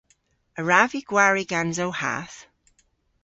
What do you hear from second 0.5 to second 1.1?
A wrav vy